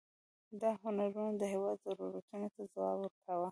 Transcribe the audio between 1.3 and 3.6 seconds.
د هېواد ضرورتونو ته ځواب ورکاوه.